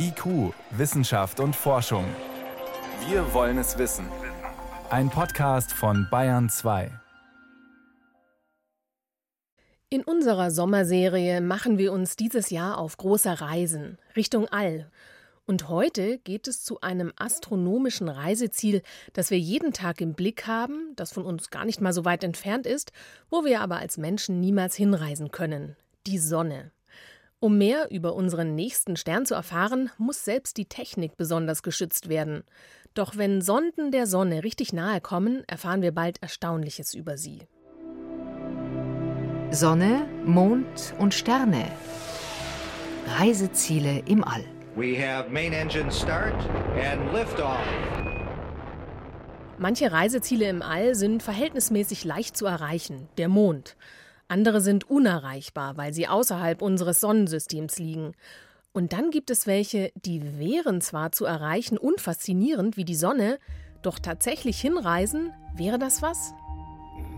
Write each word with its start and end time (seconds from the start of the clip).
IQ, 0.00 0.54
Wissenschaft 0.70 1.40
und 1.40 1.56
Forschung. 1.56 2.04
Wir 3.08 3.34
wollen 3.34 3.58
es 3.58 3.78
wissen. 3.78 4.06
Ein 4.90 5.10
Podcast 5.10 5.72
von 5.72 6.06
Bayern 6.08 6.48
2. 6.48 6.92
In 9.90 10.04
unserer 10.04 10.52
Sommerserie 10.52 11.40
machen 11.40 11.78
wir 11.78 11.92
uns 11.92 12.14
dieses 12.14 12.50
Jahr 12.50 12.78
auf 12.78 12.96
große 12.96 13.40
Reisen 13.40 13.98
Richtung 14.14 14.46
All. 14.46 14.88
Und 15.46 15.68
heute 15.68 16.18
geht 16.18 16.46
es 16.46 16.62
zu 16.62 16.80
einem 16.80 17.12
astronomischen 17.16 18.08
Reiseziel, 18.08 18.82
das 19.14 19.32
wir 19.32 19.38
jeden 19.40 19.72
Tag 19.72 20.00
im 20.00 20.14
Blick 20.14 20.46
haben, 20.46 20.92
das 20.94 21.12
von 21.12 21.24
uns 21.24 21.50
gar 21.50 21.64
nicht 21.64 21.80
mal 21.80 21.92
so 21.92 22.04
weit 22.04 22.22
entfernt 22.22 22.66
ist, 22.66 22.92
wo 23.30 23.44
wir 23.44 23.60
aber 23.60 23.78
als 23.78 23.98
Menschen 23.98 24.38
niemals 24.38 24.76
hinreisen 24.76 25.32
können. 25.32 25.74
Die 26.06 26.18
Sonne. 26.18 26.70
Um 27.40 27.56
mehr 27.56 27.92
über 27.92 28.14
unseren 28.14 28.56
nächsten 28.56 28.96
Stern 28.96 29.24
zu 29.24 29.34
erfahren, 29.34 29.90
muss 29.96 30.24
selbst 30.24 30.56
die 30.56 30.64
Technik 30.64 31.16
besonders 31.16 31.62
geschützt 31.62 32.08
werden. 32.08 32.42
Doch 32.94 33.16
wenn 33.16 33.42
Sonden 33.42 33.92
der 33.92 34.08
Sonne 34.08 34.42
richtig 34.42 34.72
nahe 34.72 35.00
kommen, 35.00 35.44
erfahren 35.46 35.80
wir 35.80 35.92
bald 35.92 36.20
Erstaunliches 36.20 36.94
über 36.94 37.16
sie. 37.16 37.42
Sonne, 39.52 40.08
Mond 40.24 40.94
und 40.98 41.14
Sterne. 41.14 41.70
Reiseziele 43.06 44.02
im 44.06 44.24
All. 44.24 44.44
We 44.74 44.96
have 44.98 45.30
main 45.30 45.52
engine 45.52 45.92
start 45.92 46.34
and 46.74 47.12
liftoff. 47.12 47.60
Manche 49.58 49.92
Reiseziele 49.92 50.48
im 50.48 50.62
All 50.62 50.96
sind 50.96 51.22
verhältnismäßig 51.22 52.04
leicht 52.04 52.36
zu 52.36 52.46
erreichen, 52.46 53.08
der 53.16 53.28
Mond. 53.28 53.76
Andere 54.28 54.60
sind 54.60 54.88
unerreichbar, 54.90 55.78
weil 55.78 55.94
sie 55.94 56.06
außerhalb 56.06 56.60
unseres 56.60 57.00
Sonnensystems 57.00 57.78
liegen. 57.78 58.12
Und 58.72 58.92
dann 58.92 59.10
gibt 59.10 59.30
es 59.30 59.46
welche, 59.46 59.90
die 59.96 60.38
wären 60.38 60.82
zwar 60.82 61.12
zu 61.12 61.24
erreichen 61.24 61.78
und 61.78 62.00
faszinierend 62.00 62.76
wie 62.76 62.84
die 62.84 62.94
Sonne, 62.94 63.38
doch 63.80 63.98
tatsächlich 63.98 64.60
hinreisen, 64.60 65.32
wäre 65.56 65.78
das 65.78 66.02
was? 66.02 66.34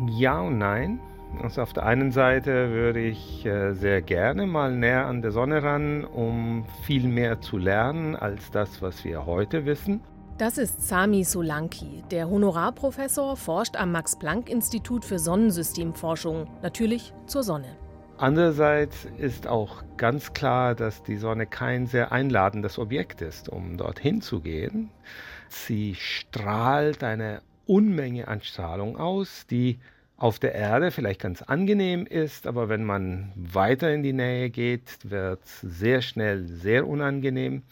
Ja 0.09 0.41
und 0.41 0.59
nein. 0.59 1.01
Also 1.43 1.63
auf 1.63 1.73
der 1.73 1.85
einen 1.85 2.13
Seite 2.13 2.71
würde 2.71 3.01
ich 3.01 3.45
äh, 3.45 3.73
sehr 3.73 4.03
gerne 4.03 4.47
mal 4.47 4.75
näher 4.75 5.07
an 5.07 5.23
der 5.23 5.33
Sonne 5.33 5.63
ran, 5.63 6.05
um 6.05 6.65
viel 6.85 7.07
mehr 7.07 7.41
zu 7.41 7.59
lernen 7.59 8.17
als 8.17 8.51
das, 8.51 8.83
was 8.83 9.05
wir 9.05 9.27
heute 9.27 9.65
wissen. 9.65 10.01
Das 10.41 10.57
ist 10.57 10.89
Sami 10.89 11.23
Solanki. 11.23 12.03
Der 12.11 12.31
Honorarprofessor 12.31 13.37
forscht 13.37 13.77
am 13.77 13.93
Max-Planck-Institut 13.93 15.05
für 15.05 15.19
Sonnensystemforschung, 15.19 16.49
natürlich 16.63 17.13
zur 17.27 17.43
Sonne. 17.43 17.77
Andererseits 18.17 19.07
ist 19.19 19.47
auch 19.47 19.83
ganz 19.99 20.33
klar, 20.33 20.75
dass 20.75 21.03
die 21.03 21.19
Sonne 21.19 21.47
kein 21.47 21.87
sehr 21.87 22.11
einladendes 22.11 22.79
Objekt 22.79 23.21
ist, 23.21 23.51
um 23.51 23.77
dorthin 23.77 24.23
zu 24.23 24.41
gehen. 24.41 24.89
Sie 25.51 25.95
strahlt 25.95 27.05
eine 27.05 27.43
Unmenge 27.67 28.27
an 28.27 28.41
Strahlung 28.41 28.97
aus, 28.97 29.47
die 29.51 29.79
auf 30.17 30.39
der 30.39 30.55
Erde 30.55 30.91
vielleicht 30.91 31.21
ganz 31.21 31.43
angenehm 31.43 32.07
ist, 32.07 32.47
aber 32.47 32.71
wenn 32.71 32.85
man 32.85 33.31
weiter 33.37 33.93
in 33.93 34.03
die 34.03 34.15
Nähe 34.15 34.49
geht, 34.49 35.01
wird 35.05 35.45
es 35.45 35.61
sehr 35.61 36.01
schnell 36.01 36.47
sehr 36.47 36.89
unangenehm 36.89 37.63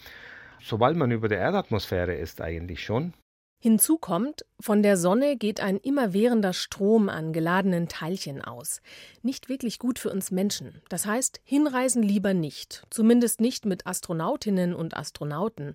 sobald 0.63 0.97
man 0.97 1.11
über 1.11 1.29
der 1.29 1.39
Erdatmosphäre 1.39 2.15
ist 2.15 2.41
eigentlich 2.41 2.83
schon. 2.83 3.13
Hinzu 3.61 3.99
kommt, 3.99 4.45
von 4.61 4.85
der 4.85 4.97
Sonne 4.97 5.37
geht 5.37 5.61
ein 5.61 5.79
immerwährender 5.79 6.53
Strom 6.53 7.09
an 7.09 7.33
geladenen 7.33 7.89
Teilchen 7.89 8.41
aus. 8.41 8.81
Nicht 9.23 9.49
wirklich 9.49 9.81
gut 9.81 9.99
für 9.99 10.11
uns 10.13 10.31
Menschen. 10.31 10.81
Das 10.89 11.07
heißt, 11.07 11.41
hinreisen 11.43 12.05
lieber 12.05 12.35
nicht. 12.35 12.85
Zumindest 12.91 13.41
nicht 13.41 13.67
mit 13.67 13.85
Astronautinnen 13.85 14.75
und 14.75 14.97
Astronauten. 14.97 15.75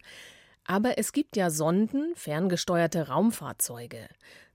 Aber 0.65 0.97
es 0.97 1.11
gibt 1.11 1.35
ja 1.35 1.49
Sonden, 1.49 2.13
ferngesteuerte 2.15 3.09
Raumfahrzeuge. 3.09 4.07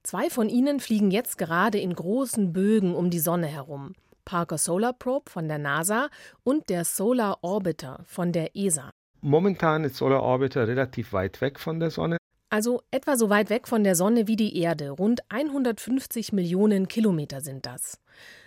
Zwei 0.02 0.30
von 0.30 0.48
ihnen 0.48 0.80
fliegen 0.80 1.10
jetzt 1.10 1.36
gerade 1.36 1.78
in 1.78 1.94
großen 1.94 2.54
Bögen 2.54 2.94
um 2.94 3.10
die 3.10 3.20
Sonne 3.20 3.46
herum. 3.46 3.92
Parker 4.24 4.56
Solar 4.56 4.94
Probe 4.94 5.30
von 5.30 5.48
der 5.48 5.58
NASA 5.58 6.08
und 6.44 6.70
der 6.70 6.86
Solar 6.86 7.38
Orbiter 7.42 8.04
von 8.06 8.32
der 8.32 8.56
ESA. 8.56 8.90
Momentan 9.20 9.84
ist 9.84 9.96
Solar 9.96 10.22
Orbiter 10.22 10.68
relativ 10.68 11.12
weit 11.12 11.40
weg 11.40 11.58
von 11.58 11.80
der 11.80 11.90
Sonne. 11.90 12.18
Also 12.50 12.82
etwa 12.90 13.16
so 13.16 13.28
weit 13.28 13.50
weg 13.50 13.68
von 13.68 13.84
der 13.84 13.94
Sonne 13.94 14.26
wie 14.26 14.36
die 14.36 14.56
Erde. 14.56 14.90
Rund 14.90 15.20
150 15.28 16.32
Millionen 16.32 16.88
Kilometer 16.88 17.40
sind 17.40 17.66
das. 17.66 18.00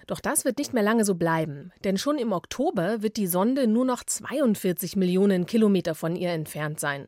Doch 0.07 0.19
das 0.19 0.43
wird 0.43 0.57
nicht 0.57 0.73
mehr 0.73 0.81
lange 0.81 1.05
so 1.05 1.15
bleiben, 1.15 1.71
denn 1.83 1.97
schon 1.97 2.17
im 2.17 2.31
Oktober 2.31 3.01
wird 3.01 3.17
die 3.17 3.27
Sonde 3.27 3.67
nur 3.67 3.85
noch 3.85 4.03
42 4.03 4.95
Millionen 4.95 5.45
Kilometer 5.45 5.93
von 5.93 6.15
ihr 6.15 6.31
entfernt 6.31 6.79
sein. 6.79 7.07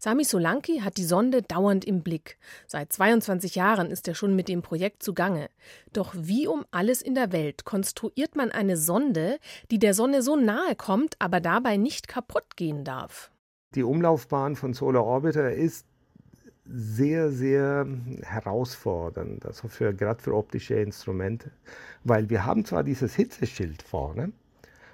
Sami 0.00 0.22
Solanki 0.22 0.78
hat 0.78 0.96
die 0.96 1.04
Sonde 1.04 1.42
dauernd 1.42 1.84
im 1.84 2.02
Blick. 2.02 2.38
Seit 2.68 2.92
22 2.92 3.56
Jahren 3.56 3.90
ist 3.90 4.06
er 4.06 4.14
schon 4.14 4.36
mit 4.36 4.46
dem 4.46 4.62
Projekt 4.62 5.02
zugange. 5.02 5.50
Doch 5.92 6.14
wie 6.16 6.46
um 6.46 6.64
alles 6.70 7.02
in 7.02 7.16
der 7.16 7.32
Welt 7.32 7.64
konstruiert 7.64 8.36
man 8.36 8.52
eine 8.52 8.76
Sonde, 8.76 9.38
die 9.72 9.80
der 9.80 9.94
Sonne 9.94 10.22
so 10.22 10.36
nahe 10.36 10.76
kommt, 10.76 11.16
aber 11.18 11.40
dabei 11.40 11.76
nicht 11.76 12.06
kaputt 12.06 12.56
gehen 12.56 12.84
darf? 12.84 13.32
Die 13.74 13.82
Umlaufbahn 13.82 14.54
von 14.54 14.72
Solar 14.72 15.04
Orbiter 15.04 15.52
ist 15.52 15.84
sehr, 16.64 17.30
sehr 17.30 17.84
herausfordernd, 18.22 19.46
also 19.46 19.66
für, 19.66 19.92
gerade 19.92 20.22
für 20.22 20.34
optische 20.34 20.74
Instrumente, 20.74 21.50
weil 22.04 22.30
wir 22.30 22.44
haben 22.44 22.64
zwar 22.64 22.84
dieses 22.84 23.16
Hitzeschild 23.16 23.82
vorne, 23.82 24.32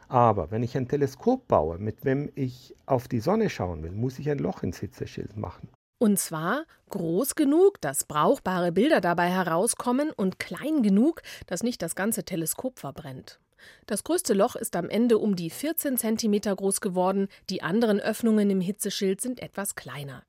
aber 0.09 0.51
wenn 0.51 0.63
ich 0.63 0.77
ein 0.77 0.89
Teleskop 0.89 1.49
baue, 1.49 1.79
mit 1.79 2.05
dem 2.05 2.31
ich 2.35 2.75
auf 2.87 3.09
die 3.09 3.21
Sonne 3.21 3.51
schauen 3.51 3.83
will, 3.83 3.93
muss 3.93 4.19
ich 4.19 4.31
ein 4.31 4.39
Loch 4.39 4.63
ins 4.63 4.79
Hitzeschild 4.79 5.37
machen. 5.37 5.69
Und 5.99 6.19
zwar 6.19 6.65
groß 6.91 7.35
genug, 7.35 7.81
dass 7.81 8.05
brauchbare 8.05 8.73
Bilder 8.73 9.01
dabei 9.01 9.29
herauskommen 9.29 10.11
und 10.11 10.39
klein 10.39 10.83
genug, 10.83 11.23
dass 11.47 11.63
nicht 11.63 11.81
das 11.81 11.95
ganze 11.95 12.25
Teleskop 12.25 12.79
verbrennt. 12.79 13.41
Das 13.87 14.05
größte 14.05 14.35
Loch 14.35 14.57
ist 14.57 14.77
am 14.77 14.91
Ende 14.91 15.19
um 15.19 15.37
die 15.37 15.51
14 15.51 15.97
cm 15.97 16.41
groß 16.57 16.81
geworden, 16.81 17.29
die 17.49 17.63
anderen 17.63 18.01
Öffnungen 18.01 18.51
im 18.51 18.61
Hitzeschild 18.61 19.21
sind 19.21 19.41
etwas 19.41 19.75
kleiner. 19.75 20.25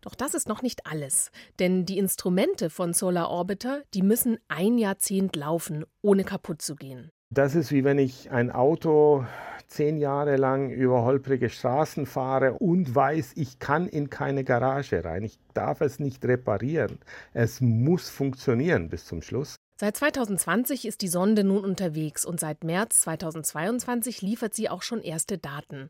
Doch 0.00 0.16
das 0.16 0.34
ist 0.34 0.48
noch 0.48 0.62
nicht 0.62 0.86
alles, 0.86 1.30
denn 1.60 1.86
die 1.86 1.98
Instrumente 1.98 2.70
von 2.70 2.92
Solar 2.92 3.30
Orbiter, 3.30 3.82
die 3.94 4.02
müssen 4.02 4.38
ein 4.48 4.76
Jahrzehnt 4.78 5.36
laufen, 5.36 5.84
ohne 6.00 6.24
kaputt 6.24 6.60
zu 6.60 6.74
gehen. 6.74 7.12
Das 7.34 7.54
ist 7.54 7.72
wie 7.72 7.82
wenn 7.82 7.96
ich 7.96 8.30
ein 8.30 8.50
Auto 8.50 9.24
zehn 9.66 9.96
Jahre 9.96 10.36
lang 10.36 10.68
über 10.68 11.02
holprige 11.02 11.48
Straßen 11.48 12.04
fahre 12.04 12.58
und 12.58 12.94
weiß, 12.94 13.32
ich 13.36 13.58
kann 13.58 13.88
in 13.88 14.10
keine 14.10 14.44
Garage 14.44 15.02
rein. 15.02 15.22
Ich 15.22 15.38
darf 15.54 15.80
es 15.80 15.98
nicht 15.98 16.26
reparieren. 16.26 16.98
Es 17.32 17.62
muss 17.62 18.10
funktionieren 18.10 18.90
bis 18.90 19.06
zum 19.06 19.22
Schluss. 19.22 19.56
Seit 19.80 19.96
2020 19.96 20.84
ist 20.86 21.00
die 21.00 21.08
Sonde 21.08 21.42
nun 21.42 21.64
unterwegs 21.64 22.26
und 22.26 22.38
seit 22.38 22.64
März 22.64 23.00
2022 23.00 24.20
liefert 24.20 24.52
sie 24.52 24.68
auch 24.68 24.82
schon 24.82 25.00
erste 25.00 25.38
Daten. 25.38 25.88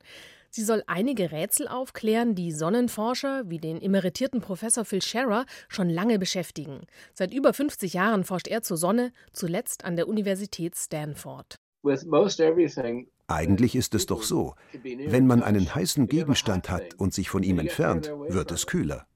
Sie 0.54 0.64
soll 0.64 0.82
einige 0.86 1.32
Rätsel 1.32 1.66
aufklären, 1.66 2.34
die 2.34 2.52
Sonnenforscher 2.52 3.48
wie 3.48 3.56
den 3.58 3.80
emeritierten 3.80 4.42
Professor 4.42 4.84
Phil 4.84 5.00
Scherer 5.00 5.46
schon 5.70 5.88
lange 5.88 6.18
beschäftigen. 6.18 6.82
Seit 7.14 7.32
über 7.32 7.54
50 7.54 7.94
Jahren 7.94 8.22
forscht 8.22 8.48
er 8.48 8.60
zur 8.60 8.76
Sonne, 8.76 9.12
zuletzt 9.32 9.86
an 9.86 9.96
der 9.96 10.08
Universität 10.08 10.76
Stanford. 10.76 11.56
Eigentlich 13.28 13.74
ist 13.74 13.94
es 13.94 14.04
doch 14.04 14.22
so, 14.22 14.54
wenn 14.82 15.26
man 15.26 15.42
einen 15.42 15.74
heißen 15.74 16.06
Gegenstand 16.06 16.68
hat 16.68 16.98
und 16.98 17.14
sich 17.14 17.30
von 17.30 17.42
ihm 17.42 17.58
entfernt, 17.58 18.12
wird 18.28 18.52
es 18.52 18.66
kühler. 18.66 19.06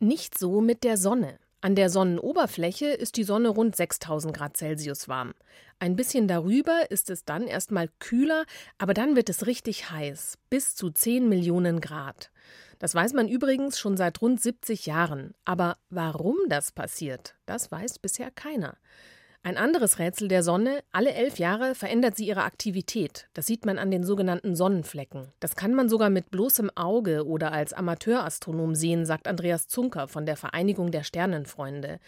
Nicht 0.00 0.38
so 0.38 0.60
mit 0.60 0.84
der 0.84 0.98
Sonne. 0.98 1.38
An 1.64 1.76
der 1.76 1.90
Sonnenoberfläche 1.90 2.86
ist 2.86 3.16
die 3.16 3.22
Sonne 3.22 3.48
rund 3.48 3.76
6000 3.76 4.36
Grad 4.36 4.56
Celsius 4.56 5.06
warm. 5.06 5.32
Ein 5.78 5.94
bisschen 5.94 6.26
darüber 6.26 6.90
ist 6.90 7.08
es 7.08 7.24
dann 7.24 7.46
erstmal 7.46 7.88
kühler, 8.00 8.46
aber 8.78 8.94
dann 8.94 9.14
wird 9.14 9.28
es 9.28 9.46
richtig 9.46 9.88
heiß, 9.88 10.38
bis 10.50 10.74
zu 10.74 10.90
10 10.90 11.28
Millionen 11.28 11.80
Grad. 11.80 12.32
Das 12.80 12.96
weiß 12.96 13.12
man 13.12 13.28
übrigens 13.28 13.78
schon 13.78 13.96
seit 13.96 14.20
rund 14.20 14.42
70 14.42 14.86
Jahren. 14.86 15.34
Aber 15.44 15.76
warum 15.88 16.36
das 16.48 16.72
passiert, 16.72 17.36
das 17.46 17.70
weiß 17.70 18.00
bisher 18.00 18.32
keiner. 18.32 18.76
Ein 19.44 19.56
anderes 19.56 19.98
Rätsel 19.98 20.28
der 20.28 20.44
Sonne, 20.44 20.84
alle 20.92 21.14
elf 21.14 21.40
Jahre 21.40 21.74
verändert 21.74 22.16
sie 22.16 22.28
ihre 22.28 22.44
Aktivität. 22.44 23.26
Das 23.34 23.44
sieht 23.44 23.66
man 23.66 23.76
an 23.76 23.90
den 23.90 24.04
sogenannten 24.04 24.54
Sonnenflecken. 24.54 25.32
Das 25.40 25.56
kann 25.56 25.74
man 25.74 25.88
sogar 25.88 26.10
mit 26.10 26.30
bloßem 26.30 26.70
Auge 26.76 27.26
oder 27.26 27.50
als 27.50 27.72
Amateurastronom 27.72 28.76
sehen, 28.76 29.04
sagt 29.04 29.26
Andreas 29.26 29.66
Zunker 29.66 30.06
von 30.06 30.26
der 30.26 30.36
Vereinigung 30.36 30.92
der 30.92 31.02
Sternenfreunde. 31.02 31.98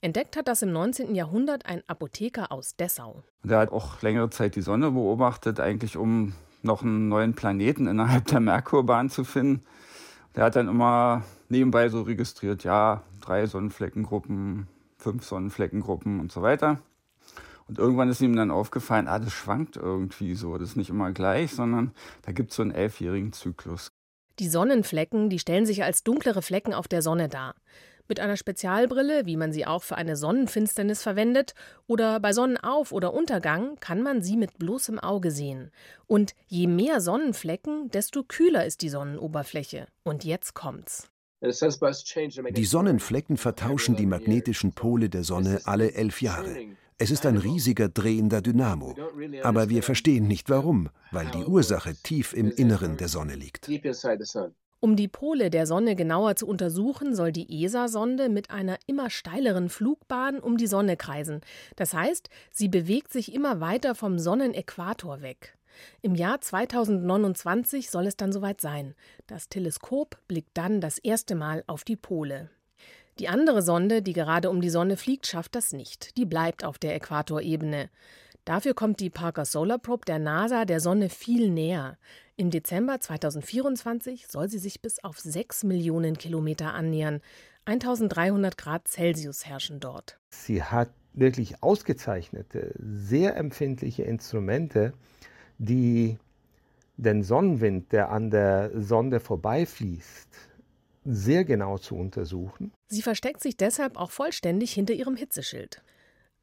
Entdeckt 0.00 0.38
hat 0.38 0.48
das 0.48 0.62
im 0.62 0.72
19. 0.72 1.14
Jahrhundert 1.14 1.66
ein 1.66 1.82
Apotheker 1.88 2.50
aus 2.50 2.74
Dessau. 2.74 3.22
Der 3.42 3.58
hat 3.58 3.70
auch 3.70 4.00
längere 4.00 4.30
Zeit 4.30 4.56
die 4.56 4.62
Sonne 4.62 4.90
beobachtet, 4.90 5.60
eigentlich 5.60 5.98
um 5.98 6.32
noch 6.62 6.80
einen 6.80 7.08
neuen 7.08 7.34
Planeten 7.34 7.86
innerhalb 7.86 8.24
der 8.28 8.40
Merkurbahn 8.40 9.10
zu 9.10 9.24
finden. 9.24 9.62
Der 10.36 10.44
hat 10.44 10.56
dann 10.56 10.68
immer 10.68 11.22
nebenbei 11.50 11.90
so 11.90 12.00
registriert, 12.00 12.64
ja, 12.64 13.02
drei 13.20 13.46
Sonnenfleckengruppen, 13.46 14.68
fünf 14.98 15.24
Sonnenfleckengruppen 15.24 16.20
und 16.20 16.30
so 16.32 16.42
weiter. 16.42 16.80
Und 17.68 17.78
irgendwann 17.78 18.08
ist 18.08 18.20
ihm 18.20 18.34
dann 18.34 18.50
aufgefallen, 18.50 19.08
ah, 19.08 19.18
das 19.18 19.32
schwankt 19.32 19.76
irgendwie 19.76 20.34
so. 20.34 20.56
Das 20.56 20.70
ist 20.70 20.76
nicht 20.76 20.90
immer 20.90 21.12
gleich, 21.12 21.54
sondern 21.54 21.92
da 22.22 22.32
gibt 22.32 22.50
es 22.50 22.56
so 22.56 22.62
einen 22.62 22.70
elfjährigen 22.70 23.32
Zyklus. 23.32 23.92
Die 24.38 24.48
Sonnenflecken, 24.48 25.28
die 25.28 25.38
stellen 25.38 25.66
sich 25.66 25.84
als 25.84 26.02
dunklere 26.02 26.42
Flecken 26.42 26.72
auf 26.72 26.88
der 26.88 27.02
Sonne 27.02 27.28
dar. 27.28 27.54
Mit 28.08 28.20
einer 28.20 28.38
Spezialbrille, 28.38 29.26
wie 29.26 29.36
man 29.36 29.52
sie 29.52 29.66
auch 29.66 29.82
für 29.82 29.96
eine 29.96 30.16
Sonnenfinsternis 30.16 31.02
verwendet, 31.02 31.54
oder 31.86 32.20
bei 32.20 32.32
Sonnenauf- 32.32 32.92
oder 32.92 33.12
Untergang 33.12 33.76
kann 33.80 34.02
man 34.02 34.22
sie 34.22 34.38
mit 34.38 34.58
bloßem 34.58 34.98
Auge 34.98 35.30
sehen. 35.30 35.70
Und 36.06 36.34
je 36.46 36.68
mehr 36.68 37.02
Sonnenflecken, 37.02 37.90
desto 37.90 38.22
kühler 38.22 38.64
ist 38.64 38.80
die 38.80 38.88
Sonnenoberfläche. 38.88 39.88
Und 40.04 40.24
jetzt 40.24 40.54
kommt's. 40.54 41.10
Die 41.40 42.64
Sonnenflecken 42.64 43.36
vertauschen 43.36 43.96
die 43.96 44.06
magnetischen 44.06 44.72
Pole 44.72 45.08
der 45.08 45.22
Sonne 45.22 45.60
alle 45.64 45.92
elf 45.92 46.20
Jahre. 46.20 46.56
Es 46.98 47.12
ist 47.12 47.26
ein 47.26 47.36
riesiger 47.36 47.88
drehender 47.88 48.42
Dynamo. 48.42 48.96
Aber 49.44 49.68
wir 49.68 49.84
verstehen 49.84 50.26
nicht 50.26 50.50
warum, 50.50 50.90
weil 51.12 51.30
die 51.30 51.44
Ursache 51.44 51.94
tief 51.94 52.32
im 52.32 52.50
Inneren 52.50 52.96
der 52.96 53.08
Sonne 53.08 53.36
liegt. 53.36 53.70
Um 54.80 54.94
die 54.94 55.08
Pole 55.08 55.50
der 55.50 55.66
Sonne 55.66 55.96
genauer 55.96 56.36
zu 56.36 56.46
untersuchen, 56.46 57.14
soll 57.14 57.32
die 57.32 57.64
ESA-Sonde 57.64 58.28
mit 58.28 58.50
einer 58.50 58.78
immer 58.86 59.10
steileren 59.10 59.70
Flugbahn 59.70 60.38
um 60.38 60.56
die 60.56 60.68
Sonne 60.68 60.96
kreisen. 60.96 61.40
Das 61.74 61.94
heißt, 61.94 62.30
sie 62.52 62.68
bewegt 62.68 63.12
sich 63.12 63.34
immer 63.34 63.60
weiter 63.60 63.96
vom 63.96 64.20
Sonnenäquator 64.20 65.20
weg. 65.20 65.57
Im 66.02 66.14
Jahr 66.14 66.40
2029 66.40 67.90
soll 67.90 68.06
es 68.06 68.16
dann 68.16 68.32
soweit 68.32 68.60
sein. 68.60 68.94
Das 69.26 69.48
Teleskop 69.48 70.18
blickt 70.28 70.50
dann 70.54 70.80
das 70.80 70.98
erste 70.98 71.34
Mal 71.34 71.64
auf 71.66 71.84
die 71.84 71.96
Pole. 71.96 72.50
Die 73.18 73.28
andere 73.28 73.62
Sonde, 73.62 74.00
die 74.00 74.12
gerade 74.12 74.48
um 74.48 74.60
die 74.60 74.70
Sonne 74.70 74.96
fliegt, 74.96 75.26
schafft 75.26 75.54
das 75.56 75.72
nicht. 75.72 76.16
Die 76.16 76.24
bleibt 76.24 76.64
auf 76.64 76.78
der 76.78 76.94
Äquatorebene. 76.94 77.90
Dafür 78.44 78.72
kommt 78.74 79.00
die 79.00 79.10
Parker 79.10 79.44
Solar 79.44 79.78
Probe 79.78 80.06
der 80.06 80.18
NASA 80.18 80.64
der 80.64 80.80
Sonne 80.80 81.10
viel 81.10 81.50
näher. 81.50 81.98
Im 82.36 82.50
Dezember 82.50 83.00
2024 83.00 84.28
soll 84.28 84.48
sie 84.48 84.58
sich 84.58 84.80
bis 84.80 85.02
auf 85.02 85.18
6 85.18 85.64
Millionen 85.64 86.16
Kilometer 86.16 86.72
annähern. 86.72 87.20
1300 87.64 88.56
Grad 88.56 88.88
Celsius 88.88 89.44
herrschen 89.44 89.80
dort. 89.80 90.18
Sie 90.30 90.62
hat 90.62 90.88
wirklich 91.12 91.62
ausgezeichnete, 91.62 92.74
sehr 92.78 93.36
empfindliche 93.36 94.04
Instrumente, 94.04 94.94
die 95.58 96.18
den 96.96 97.22
Sonnenwind, 97.22 97.92
der 97.92 98.10
an 98.10 98.30
der 98.30 98.70
Sonde 98.74 99.20
vorbeifließt, 99.20 100.28
sehr 101.04 101.44
genau 101.44 101.78
zu 101.78 101.94
untersuchen. 101.94 102.72
Sie 102.88 103.02
versteckt 103.02 103.40
sich 103.40 103.56
deshalb 103.56 103.96
auch 103.96 104.10
vollständig 104.10 104.72
hinter 104.72 104.94
ihrem 104.94 105.16
Hitzeschild. 105.16 105.82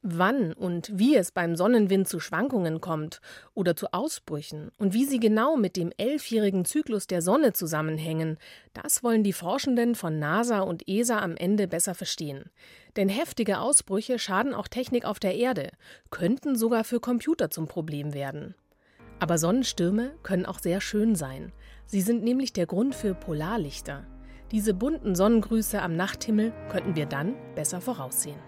Wann 0.02 0.52
und 0.52 0.90
wie 0.94 1.16
es 1.16 1.32
beim 1.32 1.56
Sonnenwind 1.56 2.06
zu 2.06 2.20
Schwankungen 2.20 2.80
kommt 2.80 3.20
oder 3.54 3.74
zu 3.74 3.92
Ausbrüchen 3.92 4.70
und 4.78 4.94
wie 4.94 5.04
sie 5.04 5.18
genau 5.18 5.56
mit 5.56 5.76
dem 5.76 5.90
elfjährigen 5.96 6.64
Zyklus 6.64 7.06
der 7.06 7.22
Sonne 7.22 7.54
zusammenhängen, 7.54 8.38
das 8.72 9.02
wollen 9.02 9.24
die 9.24 9.32
Forschenden 9.32 9.94
von 9.94 10.18
NASA 10.18 10.60
und 10.60 10.88
ESA 10.88 11.18
am 11.18 11.36
Ende 11.36 11.66
besser 11.66 11.94
verstehen. 11.94 12.50
Denn 12.94 13.08
heftige 13.08 13.58
Ausbrüche 13.58 14.18
schaden 14.18 14.54
auch 14.54 14.68
Technik 14.68 15.04
auf 15.04 15.18
der 15.18 15.34
Erde, 15.34 15.70
könnten 16.10 16.56
sogar 16.56 16.84
für 16.84 17.00
Computer 17.00 17.50
zum 17.50 17.66
Problem 17.66 18.14
werden. 18.14 18.54
Aber 19.26 19.38
Sonnenstürme 19.38 20.12
können 20.22 20.46
auch 20.46 20.60
sehr 20.60 20.80
schön 20.80 21.16
sein. 21.16 21.50
Sie 21.84 22.00
sind 22.00 22.22
nämlich 22.22 22.52
der 22.52 22.66
Grund 22.66 22.94
für 22.94 23.12
Polarlichter. 23.12 24.06
Diese 24.52 24.72
bunten 24.72 25.16
Sonnengrüße 25.16 25.82
am 25.82 25.96
Nachthimmel 25.96 26.52
könnten 26.70 26.94
wir 26.94 27.06
dann 27.06 27.34
besser 27.56 27.80
voraussehen. 27.80 28.38